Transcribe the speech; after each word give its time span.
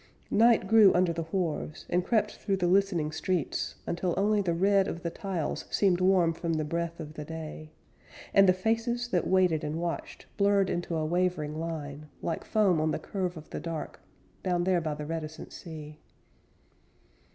Night 0.31 0.65
grew 0.67 0.91
under 0.95 1.13
the 1.13 1.25
wharves, 1.31 1.85
And 1.87 2.03
crept 2.03 2.37
through 2.37 2.57
the 2.57 2.65
listening 2.65 3.11
streets, 3.11 3.75
Until 3.85 4.15
only 4.17 4.41
the 4.41 4.55
red 4.55 4.87
of 4.87 5.03
the 5.03 5.11
tiles 5.11 5.65
Seemed 5.69 6.01
warm 6.01 6.33
from 6.33 6.53
the 6.53 6.63
breath 6.65 6.99
of 6.99 7.13
the 7.13 7.23
day; 7.23 7.69
And 8.33 8.49
the 8.49 8.53
faces 8.53 9.09
that 9.09 9.27
waited 9.27 9.63
and 9.63 9.79
watched 9.79 10.25
Blurred 10.37 10.71
into 10.71 10.95
a 10.95 11.05
wavering 11.05 11.59
line, 11.59 12.07
Like 12.23 12.43
foam 12.43 12.81
on 12.81 12.89
the 12.89 12.97
curve 12.97 13.37
of 13.37 13.51
the 13.51 13.59
dark, 13.59 13.99
Down 14.41 14.63
there 14.63 14.81
by 14.81 14.95
the 14.95 15.05
reticent 15.05 15.53
sea. 15.53 15.99